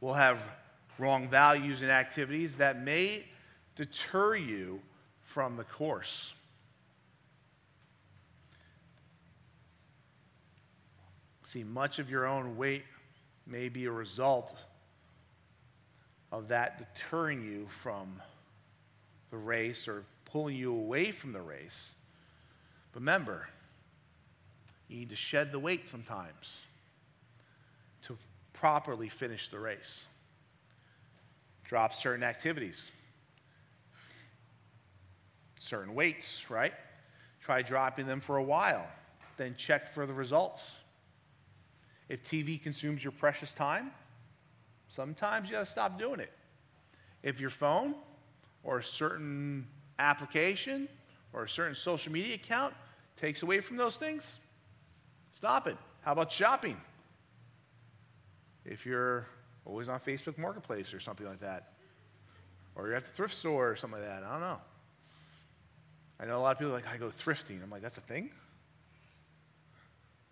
[0.00, 0.42] will have
[0.98, 3.24] wrong values and activities that may
[3.76, 4.80] deter you
[5.22, 6.34] from the course.
[11.44, 12.84] See, much of your own weight
[13.46, 14.56] may be a result
[16.30, 18.20] of that deterring you from
[19.30, 21.94] the race or pulling you away from the race.
[22.92, 23.48] But remember,
[24.90, 26.64] you need to shed the weight sometimes
[28.02, 28.18] to
[28.52, 30.04] properly finish the race.
[31.64, 32.90] Drop certain activities,
[35.60, 36.72] certain weights, right?
[37.40, 38.86] Try dropping them for a while,
[39.36, 40.80] then check for the results.
[42.08, 43.92] If TV consumes your precious time,
[44.88, 46.32] sometimes you got to stop doing it.
[47.22, 47.94] If your phone
[48.64, 49.68] or a certain
[50.00, 50.88] application
[51.32, 52.74] or a certain social media account
[53.14, 54.40] takes away from those things,
[55.32, 55.76] stop it.
[56.02, 56.76] How about shopping?
[58.64, 59.26] If you're
[59.64, 61.72] always on Facebook Marketplace or something like that,
[62.74, 64.60] or you're at the thrift store or something like that, I don't know.
[66.18, 67.62] I know a lot of people like, I go thrifting.
[67.62, 68.30] I'm like, that's a thing?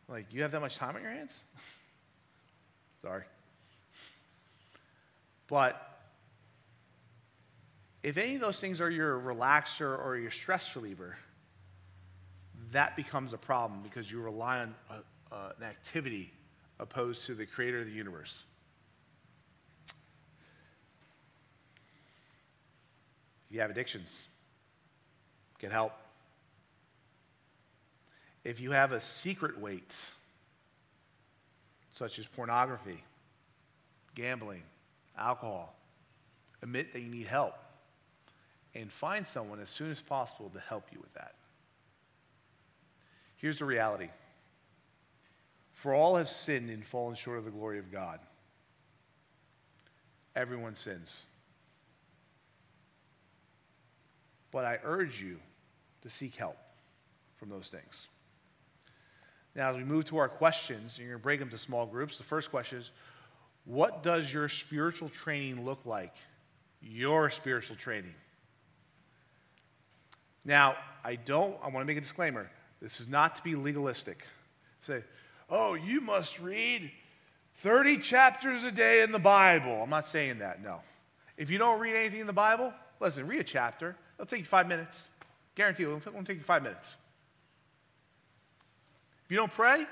[0.09, 1.43] Like, you have that much time on your hands?
[3.03, 3.25] Sorry.
[5.49, 6.01] But
[8.03, 11.17] if any of those things are your relaxer or your stress reliever,
[12.73, 16.33] that becomes a problem because you rely on a, uh, an activity
[16.81, 18.45] opposed to the creator of the universe.
[23.49, 24.29] If you have addictions,
[25.59, 25.93] get help.
[28.45, 29.97] If you have a secret weight,
[31.93, 33.03] such as pornography,
[34.15, 34.63] gambling,
[35.17, 35.75] alcohol,
[36.63, 37.55] admit that you need help
[38.75, 41.35] and find someone as soon as possible to help you with that.
[43.39, 44.11] Here's the reality
[45.73, 48.21] For all have sinned and fallen short of the glory of God.
[50.37, 51.25] Everyone sins.
[54.51, 55.39] But I urge you
[56.03, 56.57] to seek help
[57.37, 58.09] from those things.
[59.55, 61.87] Now, as we move to our questions, and you're going to break them to small
[61.87, 62.17] groups.
[62.17, 62.93] The first question is
[63.65, 66.15] What does your spiritual training look like?
[66.81, 68.15] Your spiritual training.
[70.45, 72.51] Now, I don't, I want to make a disclaimer.
[72.81, 74.25] This is not to be legalistic.
[74.83, 75.03] Say,
[75.51, 76.91] oh, you must read
[77.57, 79.83] 30 chapters a day in the Bible.
[79.83, 80.81] I'm not saying that, no.
[81.37, 83.97] If you don't read anything in the Bible, listen, read a chapter.
[84.17, 85.09] It'll take you five minutes.
[85.55, 86.97] Guarantee you, it won't take you five minutes.
[89.25, 89.85] If you don't pray,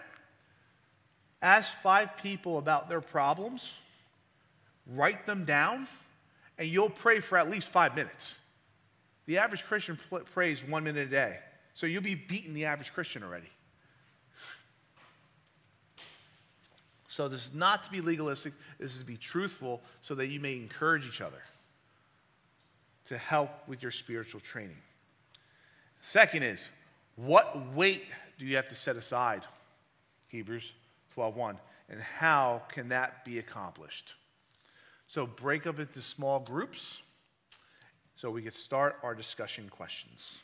[1.43, 3.73] ask five people about their problems,
[4.87, 5.89] write them down,
[6.59, 8.39] and you'll pray for at least five minutes.
[9.27, 9.99] The average Christian
[10.33, 11.39] prays one minute a day.
[11.77, 13.51] So you'll be beating the average Christian already.
[17.07, 20.41] So this is not to be legalistic, this is to be truthful so that you
[20.41, 21.43] may encourage each other
[23.05, 24.79] to help with your spiritual training.
[26.01, 26.71] Second is,
[27.17, 28.07] what weight
[28.39, 29.45] do you have to set aside?
[30.31, 30.73] Hebrews
[31.15, 31.59] 12:1.
[31.91, 34.15] And how can that be accomplished?
[35.09, 37.03] So break up into small groups
[38.15, 40.41] so we can start our discussion questions.